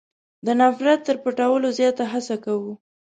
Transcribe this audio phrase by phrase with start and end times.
[0.45, 2.73] د نفرت تر پټولو زیاته هڅه کوو.